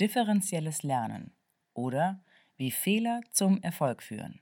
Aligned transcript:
Differenzielles 0.00 0.82
Lernen 0.82 1.36
oder 1.74 2.24
wie 2.56 2.70
Fehler 2.70 3.20
zum 3.30 3.62
Erfolg 3.62 4.02
führen. 4.02 4.40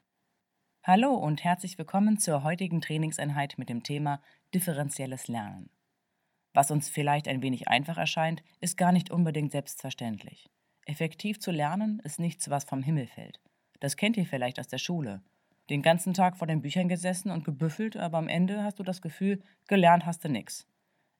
Hallo 0.84 1.12
und 1.12 1.42
herzlich 1.42 1.76
willkommen 1.76 2.18
zur 2.18 2.44
heutigen 2.44 2.80
Trainingseinheit 2.80 3.58
mit 3.58 3.68
dem 3.68 3.82
Thema 3.82 4.22
differenzielles 4.54 5.26
Lernen. 5.26 5.68
Was 6.54 6.70
uns 6.70 6.88
vielleicht 6.88 7.26
ein 7.26 7.42
wenig 7.42 7.66
einfach 7.66 7.98
erscheint, 7.98 8.44
ist 8.60 8.76
gar 8.76 8.92
nicht 8.92 9.10
unbedingt 9.10 9.50
selbstverständlich. 9.50 10.48
Effektiv 10.86 11.40
zu 11.40 11.50
lernen 11.50 12.00
ist 12.04 12.20
nichts, 12.20 12.48
was 12.48 12.62
vom 12.62 12.84
Himmel 12.84 13.08
fällt. 13.08 13.40
Das 13.80 13.96
kennt 13.96 14.16
ihr 14.16 14.26
vielleicht 14.26 14.60
aus 14.60 14.68
der 14.68 14.78
Schule. 14.78 15.20
Den 15.68 15.82
ganzen 15.82 16.14
Tag 16.14 16.36
vor 16.36 16.46
den 16.46 16.62
Büchern 16.62 16.88
gesessen 16.88 17.32
und 17.32 17.44
gebüffelt, 17.44 17.96
aber 17.96 18.18
am 18.18 18.28
Ende 18.28 18.62
hast 18.62 18.78
du 18.78 18.84
das 18.84 19.02
Gefühl, 19.02 19.42
gelernt 19.66 20.06
hast 20.06 20.24
du 20.24 20.28
nix. 20.28 20.68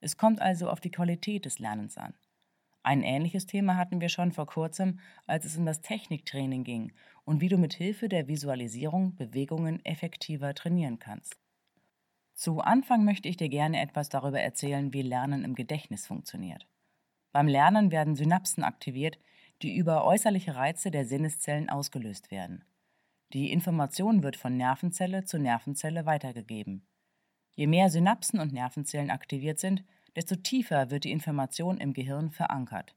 Es 0.00 0.16
kommt 0.16 0.40
also 0.40 0.70
auf 0.70 0.78
die 0.78 0.92
Qualität 0.92 1.46
des 1.46 1.58
Lernens 1.58 1.98
an. 1.98 2.14
Ein 2.82 3.02
ähnliches 3.02 3.46
Thema 3.46 3.76
hatten 3.76 4.00
wir 4.00 4.08
schon 4.08 4.32
vor 4.32 4.46
kurzem, 4.46 5.00
als 5.26 5.44
es 5.44 5.56
um 5.56 5.66
das 5.66 5.82
Techniktraining 5.82 6.64
ging 6.64 6.92
und 7.24 7.40
wie 7.40 7.48
du 7.48 7.58
mit 7.58 7.74
Hilfe 7.74 8.08
der 8.08 8.26
Visualisierung 8.26 9.14
Bewegungen 9.14 9.84
effektiver 9.84 10.54
trainieren 10.54 10.98
kannst. 10.98 11.38
Zu 12.34 12.60
Anfang 12.60 13.04
möchte 13.04 13.28
ich 13.28 13.36
dir 13.36 13.50
gerne 13.50 13.82
etwas 13.82 14.08
darüber 14.08 14.40
erzählen, 14.40 14.94
wie 14.94 15.02
Lernen 15.02 15.44
im 15.44 15.54
Gedächtnis 15.54 16.06
funktioniert. 16.06 16.66
Beim 17.32 17.48
Lernen 17.48 17.92
werden 17.92 18.16
Synapsen 18.16 18.64
aktiviert, 18.64 19.18
die 19.60 19.76
über 19.76 20.06
äußerliche 20.06 20.56
Reize 20.56 20.90
der 20.90 21.04
Sinneszellen 21.04 21.68
ausgelöst 21.68 22.30
werden. 22.30 22.64
Die 23.34 23.52
Information 23.52 24.22
wird 24.22 24.36
von 24.36 24.56
Nervenzelle 24.56 25.24
zu 25.24 25.38
Nervenzelle 25.38 26.06
weitergegeben. 26.06 26.86
Je 27.54 27.66
mehr 27.66 27.90
Synapsen 27.90 28.40
und 28.40 28.52
Nervenzellen 28.52 29.10
aktiviert 29.10 29.58
sind, 29.58 29.84
desto 30.20 30.36
tiefer 30.36 30.90
wird 30.90 31.04
die 31.04 31.12
Information 31.12 31.78
im 31.78 31.94
Gehirn 31.94 32.30
verankert. 32.30 32.94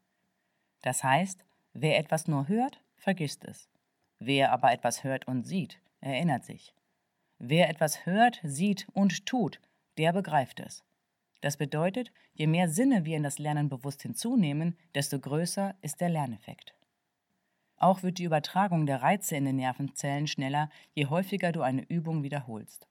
Das 0.81 1.05
heißt, 1.05 1.45
wer 1.71 1.97
etwas 1.97 2.27
nur 2.27 2.49
hört, 2.49 2.83
vergisst 2.97 3.45
es. 3.45 3.69
Wer 4.19 4.52
aber 4.52 4.73
etwas 4.73 5.06
hört 5.06 5.25
und 5.25 5.47
sieht, 5.47 5.79
erinnert 6.01 6.44
sich. 6.44 6.75
Wer 7.39 7.69
etwas 7.69 8.06
hört, 8.06 8.41
sieht 8.44 8.88
und 8.91 9.25
tut, 9.25 9.61
der 9.97 10.11
begreift 10.11 10.59
es. 10.59 10.84
Das 11.39 11.56
bedeutet, 11.56 12.11
je 12.34 12.47
mehr 12.47 12.67
Sinne 12.67 13.06
wir 13.06 13.16
in 13.16 13.23
das 13.23 13.40
Lernen 13.40 13.69
bewusst 13.69 14.01
hinzunehmen, 14.01 14.78
desto 14.94 15.17
größer 15.17 15.75
ist 15.81 16.01
der 16.01 16.09
Lerneffekt. 16.09 16.75
Auch 17.78 18.03
wird 18.03 18.17
die 18.17 18.25
Übertragung 18.25 18.85
der 18.85 19.01
Reize 19.01 19.38
in 19.38 19.45
den 19.45 19.55
Nervenzellen 19.55 20.28
schneller, 20.28 20.69
je 20.94 21.05
häufiger 21.05 21.53
du 21.53 21.61
eine 21.61 21.84
Übung 21.84 22.22
wiederholst. 22.22 22.85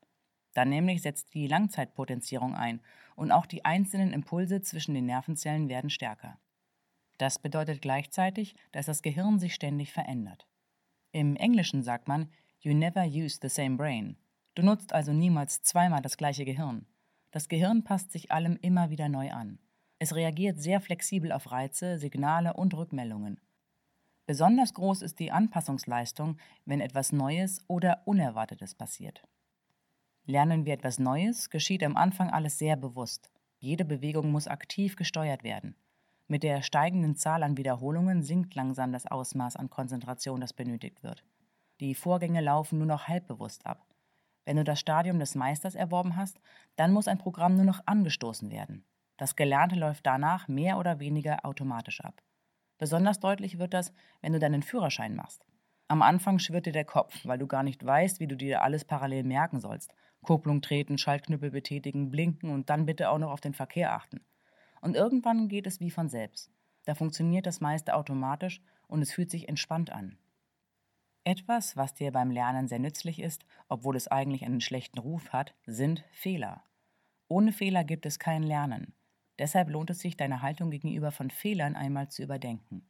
Dann 0.54 0.68
nämlich 0.68 1.02
setzt 1.02 1.34
die 1.34 1.46
Langzeitpotenzierung 1.46 2.54
ein 2.54 2.80
und 3.16 3.32
auch 3.32 3.46
die 3.46 3.64
einzelnen 3.64 4.12
Impulse 4.12 4.60
zwischen 4.60 4.94
den 4.94 5.06
Nervenzellen 5.06 5.68
werden 5.68 5.90
stärker. 5.90 6.38
Das 7.18 7.38
bedeutet 7.38 7.82
gleichzeitig, 7.82 8.54
dass 8.72 8.86
das 8.86 9.02
Gehirn 9.02 9.38
sich 9.38 9.54
ständig 9.54 9.92
verändert. 9.92 10.46
Im 11.12 11.36
Englischen 11.36 11.82
sagt 11.82 12.08
man, 12.08 12.28
You 12.60 12.74
never 12.74 13.04
use 13.04 13.38
the 13.40 13.48
same 13.48 13.76
brain. 13.76 14.16
Du 14.54 14.62
nutzt 14.62 14.92
also 14.92 15.12
niemals 15.12 15.62
zweimal 15.62 16.02
das 16.02 16.16
gleiche 16.16 16.44
Gehirn. 16.44 16.86
Das 17.30 17.48
Gehirn 17.48 17.84
passt 17.84 18.12
sich 18.12 18.30
allem 18.30 18.58
immer 18.60 18.90
wieder 18.90 19.08
neu 19.08 19.30
an. 19.30 19.58
Es 19.98 20.14
reagiert 20.14 20.58
sehr 20.58 20.80
flexibel 20.80 21.32
auf 21.32 21.50
Reize, 21.50 21.98
Signale 21.98 22.54
und 22.54 22.74
Rückmeldungen. 22.74 23.40
Besonders 24.26 24.74
groß 24.74 25.02
ist 25.02 25.18
die 25.18 25.32
Anpassungsleistung, 25.32 26.38
wenn 26.64 26.80
etwas 26.80 27.12
Neues 27.12 27.64
oder 27.68 28.02
Unerwartetes 28.06 28.74
passiert. 28.74 29.22
Lernen 30.24 30.64
wir 30.64 30.74
etwas 30.74 30.98
Neues, 30.98 31.50
geschieht 31.50 31.82
am 31.82 31.96
Anfang 31.96 32.30
alles 32.30 32.58
sehr 32.58 32.76
bewusst. 32.76 33.30
Jede 33.58 33.84
Bewegung 33.84 34.30
muss 34.30 34.46
aktiv 34.46 34.96
gesteuert 34.96 35.42
werden. 35.42 35.74
Mit 36.28 36.44
der 36.44 36.62
steigenden 36.62 37.16
Zahl 37.16 37.42
an 37.42 37.56
Wiederholungen 37.56 38.22
sinkt 38.22 38.54
langsam 38.54 38.92
das 38.92 39.06
Ausmaß 39.06 39.56
an 39.56 39.68
Konzentration, 39.68 40.40
das 40.40 40.52
benötigt 40.52 41.02
wird. 41.02 41.24
Die 41.80 41.94
Vorgänge 41.94 42.40
laufen 42.40 42.78
nur 42.78 42.86
noch 42.86 43.08
halbbewusst 43.08 43.66
ab. 43.66 43.84
Wenn 44.44 44.56
du 44.56 44.64
das 44.64 44.78
Stadium 44.78 45.18
des 45.18 45.34
Meisters 45.34 45.74
erworben 45.74 46.16
hast, 46.16 46.40
dann 46.76 46.92
muss 46.92 47.08
ein 47.08 47.18
Programm 47.18 47.56
nur 47.56 47.64
noch 47.64 47.80
angestoßen 47.86 48.50
werden. 48.50 48.84
Das 49.16 49.36
Gelernte 49.36 49.76
läuft 49.76 50.06
danach 50.06 50.48
mehr 50.48 50.78
oder 50.78 51.00
weniger 51.00 51.44
automatisch 51.44 52.00
ab. 52.00 52.22
Besonders 52.78 53.20
deutlich 53.20 53.58
wird 53.58 53.74
das, 53.74 53.92
wenn 54.20 54.32
du 54.32 54.38
deinen 54.38 54.62
Führerschein 54.62 55.14
machst. 55.14 55.44
Am 55.88 56.02
Anfang 56.02 56.38
schwirrt 56.38 56.66
dir 56.66 56.72
der 56.72 56.84
Kopf, 56.84 57.20
weil 57.24 57.38
du 57.38 57.46
gar 57.46 57.62
nicht 57.62 57.84
weißt, 57.84 58.18
wie 58.18 58.26
du 58.26 58.36
dir 58.36 58.62
alles 58.62 58.84
parallel 58.84 59.24
merken 59.24 59.60
sollst. 59.60 59.92
Kupplung 60.22 60.62
treten, 60.62 60.98
Schaltknüppel 60.98 61.50
betätigen, 61.50 62.10
blinken 62.10 62.50
und 62.50 62.70
dann 62.70 62.86
bitte 62.86 63.10
auch 63.10 63.18
noch 63.18 63.30
auf 63.30 63.40
den 63.40 63.54
Verkehr 63.54 63.92
achten. 63.92 64.20
Und 64.80 64.96
irgendwann 64.96 65.48
geht 65.48 65.66
es 65.66 65.80
wie 65.80 65.90
von 65.90 66.08
selbst. 66.08 66.50
Da 66.84 66.94
funktioniert 66.94 67.46
das 67.46 67.60
meiste 67.60 67.94
automatisch 67.94 68.60
und 68.88 69.02
es 69.02 69.12
fühlt 69.12 69.30
sich 69.30 69.48
entspannt 69.48 69.90
an. 69.90 70.18
Etwas, 71.24 71.76
was 71.76 71.94
dir 71.94 72.10
beim 72.10 72.30
Lernen 72.30 72.66
sehr 72.66 72.80
nützlich 72.80 73.20
ist, 73.20 73.44
obwohl 73.68 73.94
es 73.94 74.08
eigentlich 74.08 74.44
einen 74.44 74.60
schlechten 74.60 74.98
Ruf 74.98 75.32
hat, 75.32 75.54
sind 75.66 76.04
Fehler. 76.12 76.64
Ohne 77.28 77.52
Fehler 77.52 77.84
gibt 77.84 78.06
es 78.06 78.18
kein 78.18 78.42
Lernen. 78.42 78.94
Deshalb 79.38 79.70
lohnt 79.70 79.90
es 79.90 80.00
sich, 80.00 80.16
deine 80.16 80.42
Haltung 80.42 80.70
gegenüber 80.70 81.12
von 81.12 81.30
Fehlern 81.30 81.76
einmal 81.76 82.08
zu 82.08 82.22
überdenken. 82.22 82.86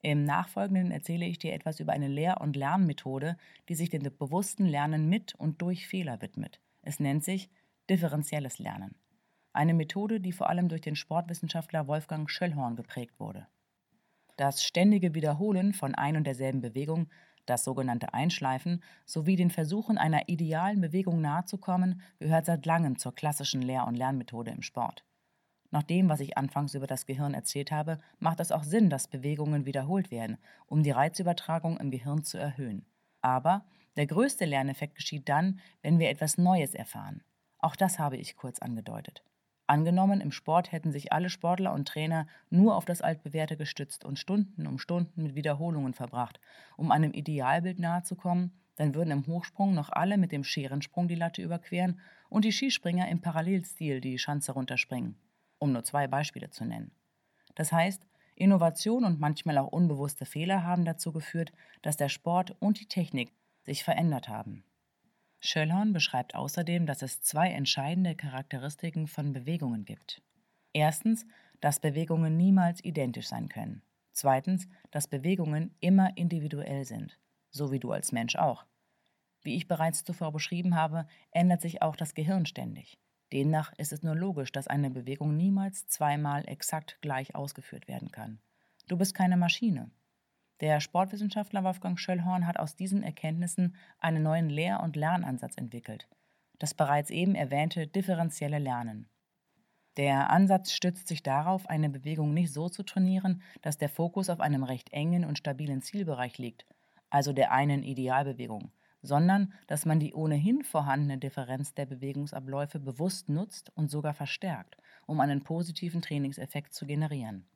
Im 0.00 0.24
Nachfolgenden 0.24 0.90
erzähle 0.90 1.26
ich 1.26 1.38
dir 1.38 1.52
etwas 1.52 1.80
über 1.80 1.92
eine 1.92 2.08
Lehr- 2.08 2.40
und 2.40 2.56
Lernmethode, 2.56 3.36
die 3.68 3.74
sich 3.74 3.88
dem 3.88 4.02
bewussten 4.02 4.66
Lernen 4.66 5.08
mit 5.08 5.34
und 5.34 5.60
durch 5.60 5.86
Fehler 5.86 6.20
widmet. 6.20 6.60
Es 6.82 7.00
nennt 7.00 7.24
sich 7.24 7.50
differenzielles 7.88 8.58
Lernen. 8.58 8.94
Eine 9.52 9.74
Methode, 9.74 10.20
die 10.20 10.32
vor 10.32 10.48
allem 10.48 10.68
durch 10.68 10.80
den 10.80 10.96
Sportwissenschaftler 10.96 11.86
Wolfgang 11.86 12.30
Schöllhorn 12.30 12.76
geprägt 12.76 13.18
wurde. 13.20 13.46
Das 14.36 14.64
ständige 14.64 15.14
Wiederholen 15.14 15.74
von 15.74 15.94
ein 15.94 16.16
und 16.16 16.24
derselben 16.24 16.60
Bewegung, 16.60 17.08
das 17.44 17.64
sogenannte 17.64 18.14
Einschleifen, 18.14 18.82
sowie 19.04 19.36
den 19.36 19.50
Versuchen 19.50 19.98
einer 19.98 20.28
idealen 20.28 20.80
Bewegung 20.80 21.20
nahezukommen, 21.20 22.00
gehört 22.18 22.46
seit 22.46 22.64
langem 22.64 22.98
zur 22.98 23.14
klassischen 23.14 23.62
Lehr- 23.62 23.86
und 23.86 23.94
Lernmethode 23.94 24.50
im 24.50 24.62
Sport. 24.62 25.04
Nach 25.70 25.82
dem, 25.82 26.08
was 26.08 26.20
ich 26.20 26.36
anfangs 26.36 26.74
über 26.74 26.86
das 26.86 27.06
Gehirn 27.06 27.34
erzählt 27.34 27.72
habe, 27.72 27.98
macht 28.18 28.40
es 28.40 28.52
auch 28.52 28.62
Sinn, 28.62 28.90
dass 28.90 29.08
Bewegungen 29.08 29.64
wiederholt 29.64 30.10
werden, 30.10 30.38
um 30.66 30.82
die 30.82 30.90
Reizübertragung 30.90 31.78
im 31.78 31.90
Gehirn 31.90 32.24
zu 32.24 32.38
erhöhen. 32.38 32.84
Aber 33.22 33.64
der 33.96 34.06
größte 34.06 34.44
Lerneffekt 34.44 34.94
geschieht 34.94 35.28
dann, 35.28 35.60
wenn 35.82 35.98
wir 35.98 36.10
etwas 36.10 36.38
Neues 36.38 36.74
erfahren. 36.74 37.22
Auch 37.58 37.76
das 37.76 37.98
habe 37.98 38.16
ich 38.16 38.36
kurz 38.36 38.58
angedeutet. 38.58 39.22
Angenommen, 39.66 40.20
im 40.20 40.32
Sport 40.32 40.72
hätten 40.72 40.92
sich 40.92 41.12
alle 41.12 41.30
Sportler 41.30 41.72
und 41.72 41.88
Trainer 41.88 42.26
nur 42.50 42.76
auf 42.76 42.84
das 42.84 43.00
Altbewährte 43.00 43.56
gestützt 43.56 44.04
und 44.04 44.18
Stunden 44.18 44.66
um 44.66 44.78
Stunden 44.78 45.22
mit 45.22 45.34
Wiederholungen 45.34 45.94
verbracht, 45.94 46.40
um 46.76 46.90
einem 46.90 47.12
Idealbild 47.12 47.78
nahezukommen, 47.78 48.52
dann 48.76 48.94
würden 48.94 49.10
im 49.10 49.26
Hochsprung 49.26 49.74
noch 49.74 49.90
alle 49.90 50.18
mit 50.18 50.32
dem 50.32 50.44
Scherensprung 50.44 51.06
die 51.08 51.14
Latte 51.14 51.42
überqueren 51.42 52.00
und 52.28 52.44
die 52.44 52.52
Skispringer 52.52 53.08
im 53.08 53.20
Parallelstil 53.20 54.00
die 54.00 54.18
Schanze 54.18 54.52
runterspringen, 54.52 55.16
um 55.58 55.72
nur 55.72 55.84
zwei 55.84 56.06
Beispiele 56.08 56.50
zu 56.50 56.64
nennen. 56.64 56.90
Das 57.54 57.70
heißt, 57.70 58.06
Innovation 58.34 59.04
und 59.04 59.20
manchmal 59.20 59.58
auch 59.58 59.68
unbewusste 59.68 60.24
Fehler 60.24 60.64
haben 60.64 60.84
dazu 60.84 61.12
geführt, 61.12 61.52
dass 61.82 61.96
der 61.96 62.08
Sport 62.08 62.56
und 62.60 62.80
die 62.80 62.86
Technik 62.86 63.30
sich 63.62 63.84
verändert 63.84 64.28
haben. 64.28 64.64
Schöllhorn 65.40 65.92
beschreibt 65.92 66.34
außerdem, 66.34 66.86
dass 66.86 67.02
es 67.02 67.20
zwei 67.20 67.50
entscheidende 67.50 68.14
Charakteristiken 68.14 69.08
von 69.08 69.32
Bewegungen 69.32 69.84
gibt. 69.84 70.22
Erstens, 70.72 71.26
dass 71.60 71.80
Bewegungen 71.80 72.36
niemals 72.36 72.82
identisch 72.84 73.28
sein 73.28 73.48
können. 73.48 73.82
Zweitens, 74.12 74.68
dass 74.90 75.08
Bewegungen 75.08 75.74
immer 75.80 76.16
individuell 76.16 76.84
sind, 76.84 77.18
so 77.50 77.72
wie 77.72 77.80
du 77.80 77.92
als 77.92 78.12
Mensch 78.12 78.36
auch. 78.36 78.66
Wie 79.42 79.56
ich 79.56 79.66
bereits 79.66 80.04
zuvor 80.04 80.32
beschrieben 80.32 80.76
habe, 80.76 81.06
ändert 81.30 81.60
sich 81.60 81.82
auch 81.82 81.96
das 81.96 82.14
Gehirn 82.14 82.46
ständig. 82.46 82.98
Demnach 83.32 83.72
ist 83.78 83.92
es 83.92 84.02
nur 84.02 84.14
logisch, 84.14 84.52
dass 84.52 84.68
eine 84.68 84.90
Bewegung 84.90 85.36
niemals 85.36 85.86
zweimal 85.88 86.46
exakt 86.46 86.98
gleich 87.00 87.34
ausgeführt 87.34 87.88
werden 87.88 88.12
kann. 88.12 88.40
Du 88.88 88.96
bist 88.96 89.14
keine 89.14 89.36
Maschine. 89.36 89.90
Der 90.62 90.78
Sportwissenschaftler 90.78 91.64
Wolfgang 91.64 91.98
Schöllhorn 91.98 92.46
hat 92.46 92.56
aus 92.56 92.76
diesen 92.76 93.02
Erkenntnissen 93.02 93.74
einen 93.98 94.22
neuen 94.22 94.48
Lehr- 94.48 94.80
und 94.80 94.94
Lernansatz 94.94 95.56
entwickelt. 95.56 96.08
Das 96.60 96.72
bereits 96.72 97.10
eben 97.10 97.34
erwähnte 97.34 97.88
differenzielle 97.88 98.60
Lernen. 98.60 99.08
Der 99.96 100.30
Ansatz 100.30 100.70
stützt 100.70 101.08
sich 101.08 101.24
darauf, 101.24 101.68
eine 101.68 101.90
Bewegung 101.90 102.32
nicht 102.32 102.52
so 102.52 102.68
zu 102.68 102.84
trainieren, 102.84 103.42
dass 103.60 103.76
der 103.76 103.88
Fokus 103.88 104.30
auf 104.30 104.38
einem 104.38 104.62
recht 104.62 104.92
engen 104.92 105.24
und 105.24 105.36
stabilen 105.36 105.82
Zielbereich 105.82 106.38
liegt, 106.38 106.64
also 107.10 107.32
der 107.32 107.50
einen 107.50 107.82
Idealbewegung, 107.82 108.70
sondern 109.02 109.52
dass 109.66 109.84
man 109.84 109.98
die 109.98 110.14
ohnehin 110.14 110.62
vorhandene 110.62 111.18
Differenz 111.18 111.74
der 111.74 111.86
Bewegungsabläufe 111.86 112.78
bewusst 112.78 113.28
nutzt 113.28 113.76
und 113.76 113.90
sogar 113.90 114.14
verstärkt, 114.14 114.76
um 115.06 115.18
einen 115.18 115.42
positiven 115.42 116.02
Trainingseffekt 116.02 116.72
zu 116.72 116.86
generieren. 116.86 117.48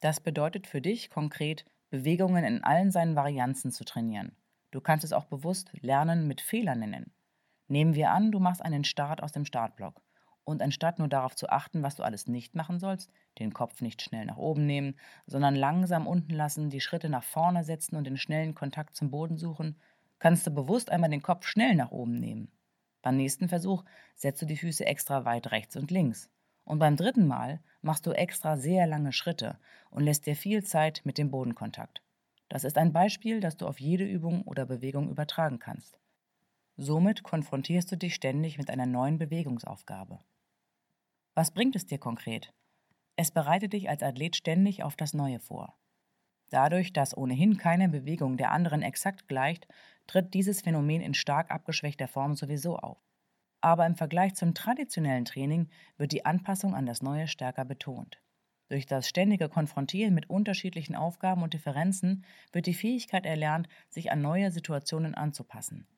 Das 0.00 0.18
bedeutet 0.18 0.66
für 0.66 0.80
dich 0.80 1.10
konkret, 1.10 1.66
Bewegungen 1.90 2.44
in 2.44 2.64
allen 2.64 2.90
seinen 2.90 3.16
Varianzen 3.16 3.72
zu 3.72 3.84
trainieren. 3.84 4.36
Du 4.70 4.80
kannst 4.80 5.04
es 5.04 5.12
auch 5.12 5.24
bewusst 5.24 5.70
Lernen 5.80 6.28
mit 6.28 6.40
Fehlern 6.40 6.78
nennen. 6.78 7.12
Nehmen 7.66 7.94
wir 7.94 8.10
an, 8.10 8.32
du 8.32 8.38
machst 8.40 8.62
einen 8.62 8.84
Start 8.84 9.22
aus 9.22 9.32
dem 9.32 9.44
Startblock. 9.44 10.00
Und 10.44 10.62
anstatt 10.62 10.98
nur 10.98 11.08
darauf 11.08 11.36
zu 11.36 11.48
achten, 11.48 11.82
was 11.82 11.96
du 11.96 12.02
alles 12.02 12.26
nicht 12.26 12.54
machen 12.54 12.80
sollst, 12.80 13.10
den 13.38 13.52
Kopf 13.52 13.82
nicht 13.82 14.02
schnell 14.02 14.24
nach 14.24 14.38
oben 14.38 14.66
nehmen, 14.66 14.96
sondern 15.26 15.54
langsam 15.54 16.06
unten 16.06 16.34
lassen, 16.34 16.70
die 16.70 16.80
Schritte 16.80 17.08
nach 17.08 17.22
vorne 17.22 17.62
setzen 17.62 17.96
und 17.96 18.04
den 18.04 18.16
schnellen 18.16 18.54
Kontakt 18.54 18.96
zum 18.96 19.10
Boden 19.10 19.36
suchen, 19.36 19.76
kannst 20.18 20.46
du 20.46 20.50
bewusst 20.50 20.90
einmal 20.90 21.10
den 21.10 21.22
Kopf 21.22 21.46
schnell 21.46 21.74
nach 21.74 21.90
oben 21.90 22.14
nehmen. 22.14 22.50
Beim 23.02 23.16
nächsten 23.16 23.48
Versuch 23.48 23.84
setzt 24.14 24.42
du 24.42 24.46
die 24.46 24.56
Füße 24.56 24.84
extra 24.84 25.24
weit 25.24 25.52
rechts 25.52 25.76
und 25.76 25.90
links. 25.90 26.30
Und 26.70 26.78
beim 26.78 26.94
dritten 26.94 27.26
Mal 27.26 27.58
machst 27.82 28.06
du 28.06 28.12
extra 28.12 28.56
sehr 28.56 28.86
lange 28.86 29.12
Schritte 29.12 29.58
und 29.90 30.04
lässt 30.04 30.26
dir 30.26 30.36
viel 30.36 30.62
Zeit 30.62 31.00
mit 31.02 31.18
dem 31.18 31.28
Bodenkontakt. 31.28 32.00
Das 32.48 32.62
ist 32.62 32.78
ein 32.78 32.92
Beispiel, 32.92 33.40
das 33.40 33.56
du 33.56 33.66
auf 33.66 33.80
jede 33.80 34.04
Übung 34.04 34.42
oder 34.42 34.66
Bewegung 34.66 35.10
übertragen 35.10 35.58
kannst. 35.58 35.98
Somit 36.76 37.24
konfrontierst 37.24 37.90
du 37.90 37.96
dich 37.96 38.14
ständig 38.14 38.56
mit 38.56 38.70
einer 38.70 38.86
neuen 38.86 39.18
Bewegungsaufgabe. 39.18 40.20
Was 41.34 41.50
bringt 41.50 41.74
es 41.74 41.86
dir 41.86 41.98
konkret? 41.98 42.52
Es 43.16 43.32
bereitet 43.32 43.72
dich 43.72 43.88
als 43.88 44.04
Athlet 44.04 44.36
ständig 44.36 44.84
auf 44.84 44.94
das 44.94 45.12
Neue 45.12 45.40
vor. 45.40 45.76
Dadurch, 46.50 46.92
dass 46.92 47.16
ohnehin 47.16 47.56
keine 47.56 47.88
Bewegung 47.88 48.36
der 48.36 48.52
anderen 48.52 48.82
exakt 48.82 49.26
gleicht, 49.26 49.66
tritt 50.06 50.34
dieses 50.34 50.60
Phänomen 50.60 51.02
in 51.02 51.14
stark 51.14 51.50
abgeschwächter 51.50 52.06
Form 52.06 52.36
sowieso 52.36 52.76
auf. 52.76 53.09
Aber 53.60 53.86
im 53.86 53.96
Vergleich 53.96 54.34
zum 54.34 54.54
traditionellen 54.54 55.24
Training 55.24 55.68
wird 55.96 56.12
die 56.12 56.24
Anpassung 56.24 56.74
an 56.74 56.86
das 56.86 57.02
Neue 57.02 57.28
stärker 57.28 57.64
betont. 57.64 58.20
Durch 58.68 58.86
das 58.86 59.08
ständige 59.08 59.48
Konfrontieren 59.48 60.14
mit 60.14 60.30
unterschiedlichen 60.30 60.94
Aufgaben 60.94 61.42
und 61.42 61.54
Differenzen 61.54 62.24
wird 62.52 62.66
die 62.66 62.74
Fähigkeit 62.74 63.26
erlernt, 63.26 63.68
sich 63.88 64.12
an 64.12 64.22
neue 64.22 64.50
Situationen 64.50 65.14
anzupassen 65.14 65.88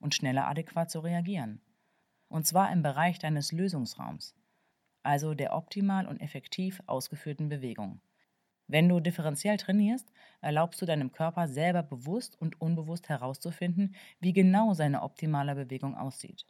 und 0.00 0.14
schneller 0.14 0.46
adäquat 0.48 0.90
zu 0.90 1.00
reagieren. 1.00 1.60
Und 2.28 2.46
zwar 2.46 2.72
im 2.72 2.82
Bereich 2.82 3.18
deines 3.18 3.52
Lösungsraums, 3.52 4.34
also 5.02 5.34
der 5.34 5.54
optimal 5.54 6.06
und 6.06 6.20
effektiv 6.20 6.82
ausgeführten 6.86 7.48
Bewegung. 7.48 8.00
Wenn 8.66 8.88
du 8.88 9.00
differenziell 9.00 9.58
trainierst, 9.58 10.10
erlaubst 10.40 10.80
du 10.80 10.86
deinem 10.86 11.12
Körper 11.12 11.46
selber 11.46 11.82
bewusst 11.82 12.40
und 12.40 12.60
unbewusst 12.60 13.10
herauszufinden, 13.10 13.94
wie 14.20 14.32
genau 14.32 14.72
seine 14.72 15.02
optimale 15.02 15.54
Bewegung 15.54 15.94
aussieht. 15.94 16.46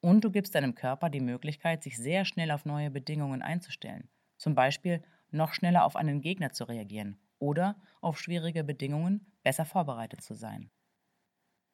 Und 0.00 0.24
du 0.24 0.30
gibst 0.30 0.54
deinem 0.54 0.74
Körper 0.74 1.10
die 1.10 1.20
Möglichkeit, 1.20 1.82
sich 1.82 1.96
sehr 1.96 2.24
schnell 2.24 2.50
auf 2.50 2.64
neue 2.64 2.90
Bedingungen 2.90 3.42
einzustellen. 3.42 4.08
Zum 4.36 4.54
Beispiel 4.54 5.02
noch 5.30 5.52
schneller 5.52 5.84
auf 5.84 5.96
einen 5.96 6.20
Gegner 6.20 6.52
zu 6.52 6.64
reagieren 6.64 7.18
oder 7.38 7.76
auf 8.00 8.18
schwierige 8.18 8.64
Bedingungen 8.64 9.26
besser 9.42 9.64
vorbereitet 9.64 10.22
zu 10.22 10.34
sein. 10.34 10.70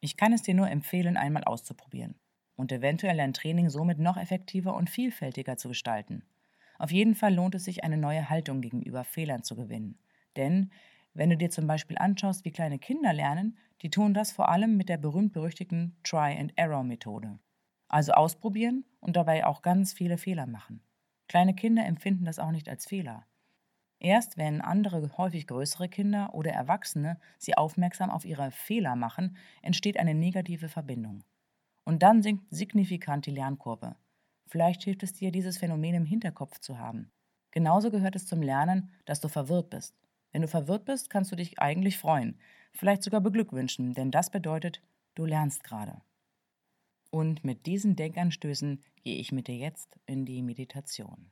Ich 0.01 0.17
kann 0.17 0.33
es 0.33 0.43
dir 0.43 0.55
nur 0.55 0.71
empfehlen, 0.71 1.17
einmal 1.17 1.45
auszuprobieren 1.45 2.15
und 2.57 2.73
eventuell 2.73 3.17
dein 3.17 3.33
Training 3.33 3.71
somit 3.71 3.99
noch 3.99 4.17
effektiver 4.17 4.75
und 4.75 4.91
vielfältiger 4.91 5.57
zu 5.57 5.69
gestalten. 5.69 6.25
Auf 6.79 6.91
jeden 6.91 7.15
Fall 7.15 7.35
lohnt 7.35 7.55
es 7.55 7.65
sich, 7.65 7.85
eine 7.85 7.97
neue 7.97 8.29
Haltung 8.29 8.61
gegenüber 8.61 9.05
Fehlern 9.05 9.45
zu 9.45 9.57
gewinnen. 9.57 9.99
Denn 10.37 10.71
wenn 11.15 11.31
du 11.31 11.37
dir 11.37 11.51
zum 11.51 11.67
Beispiel 11.67 11.97
anschaust, 11.99 12.45
wie 12.45 12.53
kleine 12.53 12.79
Kinder 12.79 13.13
lernen, 13.13 13.57
die 13.83 13.91
tun 13.91 14.15
das 14.15 14.33
vor 14.33 14.49
allem 14.49 14.77
mit 14.77 14.89
der 14.89 14.99
berühmt-berüchtigten 14.99 15.97
Try-and-Error-Methode. 16.03 17.39
Also 17.89 18.13
ausprobieren 18.13 18.85
und 19.01 19.17
dabei 19.17 19.47
auch 19.47 19.63
ganz 19.63 19.93
viele 19.93 20.19
Fehler 20.19 20.47
machen. 20.47 20.83
Kleine 21.29 21.55
Kinder 21.55 21.85
empfinden 21.85 22.25
das 22.25 22.39
auch 22.39 22.51
nicht 22.51 22.69
als 22.69 22.87
Fehler. 22.87 23.27
Erst 23.99 24.37
wenn 24.37 24.61
andere, 24.61 25.17
häufig 25.17 25.47
größere 25.47 25.89
Kinder 25.89 26.35
oder 26.35 26.53
Erwachsene 26.53 27.19
sie 27.39 27.57
aufmerksam 27.57 28.11
auf 28.11 28.25
ihre 28.25 28.51
Fehler 28.51 28.97
machen, 28.97 29.37
entsteht 29.63 29.99
eine 29.99 30.15
negative 30.15 30.69
Verbindung. 30.69 31.25
Und 31.85 32.03
dann 32.03 32.23
sinkt 32.23 32.45
signifikant 32.51 33.27
die 33.27 33.31
Lernkurve. 33.31 33.97
Vielleicht 34.47 34.83
hilft 34.85 35.03
es 35.03 35.13
dir, 35.13 35.33
dieses 35.33 35.59
Phänomen 35.59 35.95
im 35.95 36.05
Hinterkopf 36.05 36.59
zu 36.61 36.79
haben. 36.79 37.11
Genauso 37.51 37.91
gehört 37.91 38.17
es 38.17 38.27
zum 38.27 38.43
Lernen, 38.43 38.91
dass 39.05 39.21
du 39.21 39.29
verwirrt 39.29 39.71
bist. 39.71 39.95
Wenn 40.33 40.43
du 40.43 40.49
verwirrt 40.49 40.85
bist, 40.85 41.09
kannst 41.11 41.31
du 41.31 41.37
dich 41.37 41.61
eigentlich 41.61 41.97
freuen, 41.99 42.39
vielleicht 42.73 43.03
sogar 43.05 43.21
beglückwünschen, 43.21 43.95
denn 43.95 44.11
das 44.11 44.31
bedeutet, 44.31 44.83
du 45.15 45.25
lernst 45.25 45.63
gerade. 45.63 46.03
Und 47.15 47.45
mit 47.45 47.67
diesen 47.67 47.95
Denkanstößen 47.95 48.83
gehe 49.05 49.19
ich 49.19 49.31
mit 49.31 49.47
dir 49.47 49.55
jetzt 49.55 50.01
in 50.05 50.27
die 50.27 50.43
Meditation. 50.43 51.31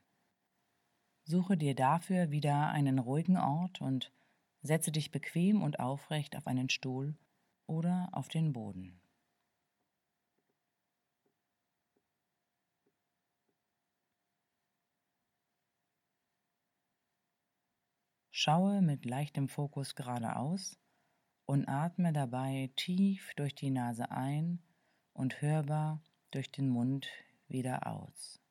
Suche 1.25 1.57
dir 1.57 1.75
dafür 1.75 2.31
wieder 2.31 2.69
einen 2.69 3.01
ruhigen 3.01 3.37
Ort 3.37 3.81
und 3.81 4.13
setze 4.61 4.93
dich 4.93 5.11
bequem 5.11 5.61
und 5.61 5.81
aufrecht 5.81 6.37
auf 6.37 6.47
einen 6.47 6.69
Stuhl 6.69 7.17
oder 7.67 8.11
auf 8.13 8.29
den 8.29 8.53
Boden. 8.53 9.01
Schaue 18.31 18.83
mit 18.83 19.05
leichtem 19.05 19.49
Fokus 19.49 19.97
geradeaus 19.97 20.79
und 21.45 21.69
atme 21.69 22.13
dabei 22.13 22.71
tief 22.77 23.33
durch 23.35 23.57
die 23.57 23.71
Nase 23.71 24.13
ein 24.13 24.63
und 25.15 25.43
hörbar 25.43 26.01
durch 26.31 26.51
den 26.51 26.69
Mund 26.69 27.09
wieder 27.49 27.87
aus. 27.87 28.43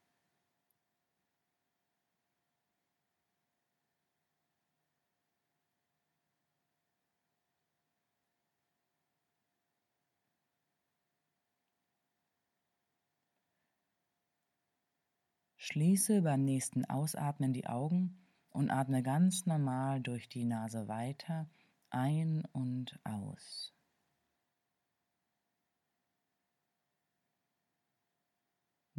Schließe 15.63 16.23
beim 16.23 16.43
nächsten 16.43 16.85
Ausatmen 16.85 17.53
die 17.53 17.67
Augen 17.67 18.17
und 18.49 18.71
atme 18.71 19.03
ganz 19.03 19.45
normal 19.45 20.01
durch 20.01 20.27
die 20.27 20.43
Nase 20.43 20.87
weiter 20.87 21.47
ein 21.91 22.43
und 22.51 22.99
aus. 23.03 23.71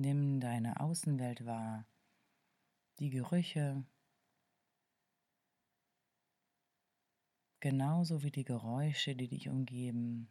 Nimm 0.03 0.41
deine 0.41 0.81
Außenwelt 0.81 1.47
wahr, 1.47 1.87
die 2.99 3.11
Gerüche, 3.11 3.85
genauso 7.61 8.23
wie 8.23 8.31
die 8.31 8.45
Geräusche, 8.45 9.15
die 9.17 9.29
dich 9.29 9.49
umgeben. 9.49 10.29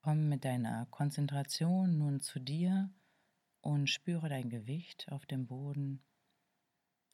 Komm 0.00 0.28
mit 0.28 0.44
deiner 0.44 0.86
Konzentration 0.90 1.98
nun 1.98 2.20
zu 2.20 2.38
dir 2.38 2.90
und 3.62 3.86
spüre 3.86 4.28
dein 4.28 4.50
Gewicht 4.50 5.10
auf 5.10 5.24
dem 5.24 5.46
Boden 5.46 6.04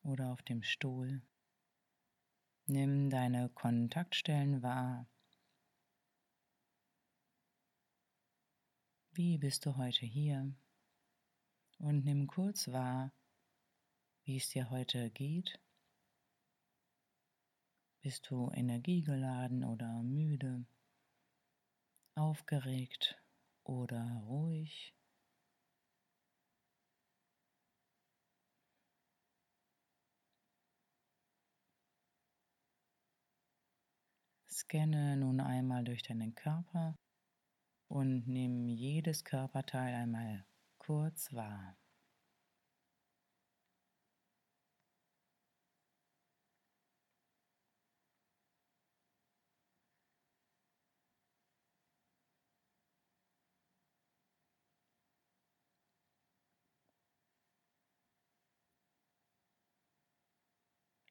oder 0.03 0.33
auf 0.33 0.43
dem 0.43 0.63
Stuhl. 0.63 1.23
Nimm 2.67 3.11
deine 3.11 3.51
Kontaktstellen 3.51 4.63
wahr. 4.63 5.07
Wie 9.13 9.39
bist 9.39 9.67
du 9.67 9.77
heute 9.77 10.07
hier? 10.07 10.55
Und 11.79 12.05
nimm 12.05 12.27
kurz 12.27 12.69
wahr, 12.69 13.13
wie 14.25 14.37
es 14.37 14.49
dir 14.49 14.71
heute 14.71 15.11
geht. 15.11 15.61
Bist 18.01 18.31
du 18.31 18.51
energiegeladen 18.53 19.65
oder 19.65 20.03
müde, 20.03 20.67
aufgeregt 22.15 23.21
oder 23.65 24.23
ruhig? 24.27 24.98
Scanne 34.69 35.17
nun 35.17 35.41
einmal 35.41 35.83
durch 35.83 36.03
deinen 36.03 36.35
Körper 36.35 36.95
und 37.91 38.29
nimm 38.29 38.69
jedes 38.69 39.25
Körperteil 39.25 39.95
einmal 39.95 40.45
kurz 40.77 41.33
wahr. 41.33 41.75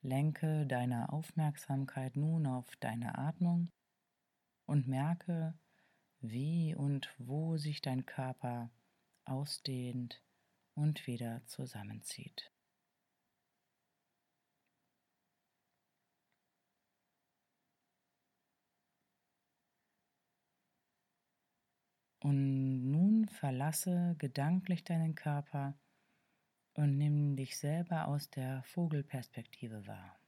Lenke 0.07 0.65
deine 0.65 1.11
Aufmerksamkeit 1.11 2.15
nun 2.15 2.47
auf 2.47 2.77
deine 2.77 3.17
Atmung 3.17 3.73
und 4.65 4.87
merke, 4.87 5.53
wie 6.21 6.73
und 6.75 7.13
wo 7.17 7.57
sich 7.57 7.81
dein 7.81 8.05
Körper 8.05 8.71
ausdehnt 9.25 10.23
und 10.75 11.07
wieder 11.07 11.45
zusammenzieht. 11.45 12.53
Und 22.21 22.89
nun 22.89 23.27
verlasse 23.27 24.15
gedanklich 24.19 24.85
deinen 24.85 25.15
Körper 25.15 25.77
und 26.77 26.95
nimm 26.95 27.35
dich 27.35 27.57
selber 27.57 28.07
aus 28.07 28.29
der 28.29 28.61
Vogelperspektive 28.63 29.87
wahr. 29.87 30.19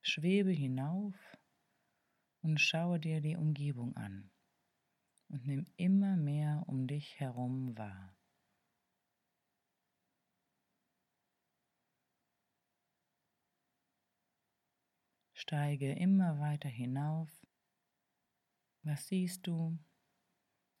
Schwebe 0.00 0.52
hinauf 0.52 1.14
und 2.40 2.58
schaue 2.58 3.00
dir 3.00 3.20
die 3.20 3.36
Umgebung 3.36 3.96
an 3.96 4.30
und 5.28 5.44
nimm 5.44 5.66
immer 5.76 6.16
mehr 6.16 6.62
um 6.66 6.86
dich 6.86 7.18
herum 7.18 7.76
wahr. 7.76 8.16
Steige 15.32 15.92
immer 15.94 16.38
weiter 16.38 16.68
hinauf. 16.68 17.28
Was 18.84 19.08
siehst 19.08 19.48
du? 19.48 19.76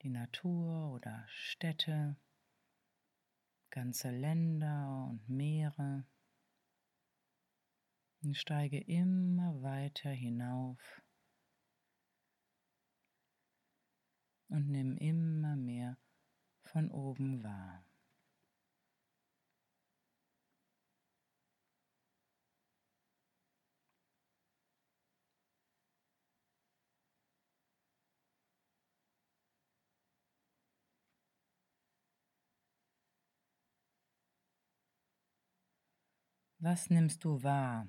Die 0.02 0.10
Natur 0.10 0.92
oder 0.92 1.26
Städte? 1.28 2.16
Ganze 3.70 4.10
Länder 4.10 5.08
und 5.10 5.28
Meere 5.28 6.04
und 8.22 8.36
steige 8.36 8.78
immer 8.78 9.62
weiter 9.62 10.10
hinauf 10.10 11.02
und 14.48 14.68
nimm 14.68 14.96
immer 14.98 15.56
mehr 15.56 15.96
von 16.64 16.90
oben 16.90 17.42
wahr. 17.42 17.89
Was 36.62 36.90
nimmst 36.90 37.24
du 37.24 37.42
wahr, 37.42 37.88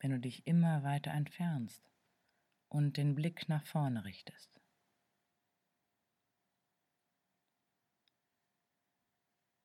wenn 0.00 0.10
du 0.10 0.18
dich 0.18 0.44
immer 0.44 0.82
weiter 0.82 1.12
entfernst 1.12 1.88
und 2.68 2.96
den 2.96 3.14
Blick 3.14 3.48
nach 3.48 3.64
vorne 3.64 4.04
richtest? 4.04 4.50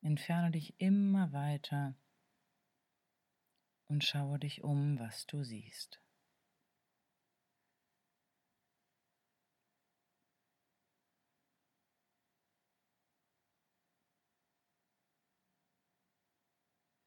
Entferne 0.02 0.52
dich 0.52 0.78
immer 0.78 1.32
weiter 1.32 1.96
und 3.86 4.04
schaue 4.04 4.38
dich 4.38 4.62
um, 4.62 5.00
was 5.00 5.26
du 5.26 5.42
siehst. 5.42 6.03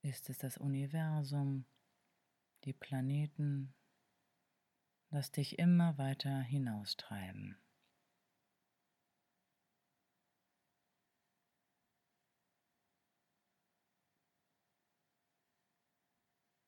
Ist 0.08 0.30
es 0.30 0.38
das 0.38 0.58
Universum, 0.58 1.66
die 2.64 2.72
Planeten? 2.72 3.74
Lass 5.10 5.34
dich 5.34 5.60
immer 5.60 5.98
weiter 5.98 6.40
hinaustreiben. 6.40 7.58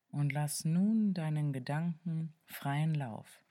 Und 0.09 0.33
lass 0.33 0.65
nun 0.65 1.13
deinen 1.13 1.53
Gedanken 1.53 2.33
freien 2.43 2.93
Lauf 2.93 3.41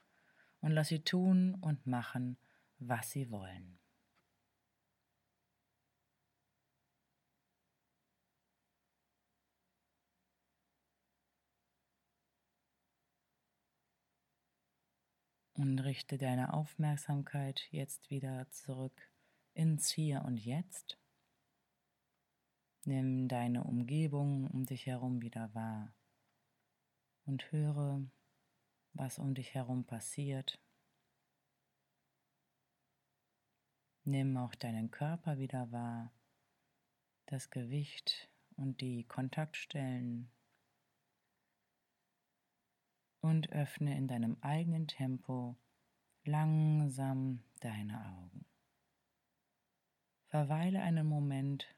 und 0.61 0.69
lass 0.69 0.89
sie 0.89 1.03
tun 1.03 1.55
und 1.55 1.87
machen, 1.87 2.37
was 2.77 3.09
sie 3.09 3.31
wollen. 3.31 3.78
Und 15.59 15.79
richte 15.79 16.17
deine 16.17 16.53
Aufmerksamkeit 16.53 17.67
jetzt 17.71 18.09
wieder 18.09 18.49
zurück 18.49 19.11
ins 19.53 19.89
Hier 19.89 20.23
und 20.23 20.37
Jetzt. 20.37 20.97
Nimm 22.85 23.27
deine 23.27 23.65
Umgebung 23.65 24.47
um 24.51 24.65
dich 24.65 24.85
herum 24.85 25.21
wieder 25.21 25.53
wahr 25.53 25.93
und 27.25 27.51
höre, 27.51 28.01
was 28.93 29.19
um 29.19 29.33
dich 29.35 29.53
herum 29.53 29.83
passiert. 29.83 30.63
Nimm 34.05 34.37
auch 34.37 34.55
deinen 34.55 34.91
Körper 34.91 35.39
wieder 35.39 35.73
wahr, 35.73 36.13
das 37.25 37.49
Gewicht 37.49 38.31
und 38.55 38.79
die 38.79 39.03
Kontaktstellen 39.03 40.31
und 43.21 43.51
öffne 43.51 43.97
in 43.97 44.07
deinem 44.07 44.37
eigenen 44.41 44.87
Tempo 44.87 45.57
langsam 46.23 47.43
deine 47.59 48.05
Augen. 48.17 48.45
Verweile 50.27 50.81
einen 50.81 51.07
Moment 51.07 51.75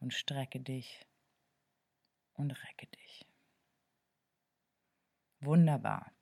und 0.00 0.12
strecke 0.12 0.60
dich 0.60 1.06
und 2.34 2.50
recke 2.50 2.86
dich. 2.86 3.26
Wunderbar. 5.40 6.12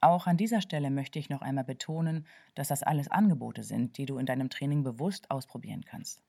Auch 0.00 0.26
an 0.26 0.36
dieser 0.36 0.60
Stelle 0.60 0.90
möchte 0.90 1.18
ich 1.18 1.30
noch 1.30 1.40
einmal 1.40 1.64
betonen, 1.64 2.26
dass 2.54 2.68
das 2.68 2.82
alles 2.82 3.08
Angebote 3.08 3.62
sind, 3.62 3.96
die 3.96 4.04
du 4.04 4.18
in 4.18 4.26
deinem 4.26 4.50
Training 4.50 4.82
bewusst 4.82 5.30
ausprobieren 5.30 5.82
kannst. 5.86 6.22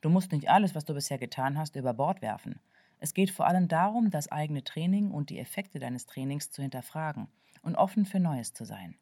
Du 0.00 0.10
musst 0.10 0.32
nicht 0.32 0.50
alles, 0.50 0.74
was 0.74 0.84
du 0.84 0.94
bisher 0.94 1.18
getan 1.18 1.56
hast, 1.56 1.76
über 1.76 1.94
Bord 1.94 2.20
werfen. 2.20 2.60
Es 3.02 3.14
geht 3.14 3.32
vor 3.32 3.48
allem 3.48 3.66
darum, 3.66 4.10
das 4.10 4.30
eigene 4.30 4.62
Training 4.62 5.10
und 5.10 5.30
die 5.30 5.40
Effekte 5.40 5.80
deines 5.80 6.06
Trainings 6.06 6.52
zu 6.52 6.62
hinterfragen 6.62 7.26
und 7.60 7.74
offen 7.74 8.06
für 8.06 8.20
Neues 8.20 8.52
zu 8.52 8.64
sein. 8.64 8.94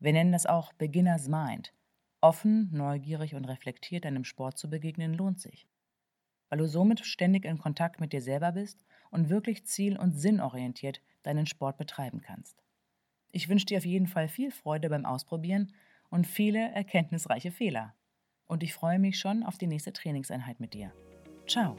Wir 0.00 0.12
nennen 0.12 0.32
das 0.32 0.46
auch 0.46 0.72
Beginner's 0.72 1.28
Mind. 1.28 1.72
Offen, 2.20 2.68
neugierig 2.72 3.36
und 3.36 3.44
reflektiert 3.44 4.04
deinem 4.04 4.24
Sport 4.24 4.58
zu 4.58 4.68
begegnen 4.68 5.14
lohnt 5.14 5.38
sich, 5.38 5.68
weil 6.48 6.58
du 6.58 6.66
somit 6.66 7.06
ständig 7.06 7.44
in 7.44 7.58
Kontakt 7.58 8.00
mit 8.00 8.12
dir 8.12 8.20
selber 8.20 8.50
bist 8.50 8.84
und 9.12 9.28
wirklich 9.28 9.64
ziel- 9.64 9.96
und 9.96 10.18
sinnorientiert 10.18 11.00
deinen 11.22 11.46
Sport 11.46 11.78
betreiben 11.78 12.20
kannst. 12.22 12.64
Ich 13.30 13.48
wünsche 13.48 13.66
dir 13.66 13.78
auf 13.78 13.86
jeden 13.86 14.08
Fall 14.08 14.26
viel 14.26 14.50
Freude 14.50 14.90
beim 14.90 15.06
Ausprobieren 15.06 15.72
und 16.10 16.26
viele 16.26 16.72
erkenntnisreiche 16.72 17.52
Fehler. 17.52 17.94
Und 18.48 18.64
ich 18.64 18.74
freue 18.74 18.98
mich 18.98 19.20
schon 19.20 19.44
auf 19.44 19.56
die 19.56 19.68
nächste 19.68 19.92
Trainingseinheit 19.92 20.58
mit 20.58 20.74
dir. 20.74 20.92
Ciao! 21.46 21.78